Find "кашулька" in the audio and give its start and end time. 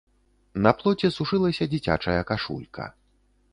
2.33-2.91